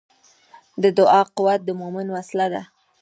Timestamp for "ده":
2.53-2.61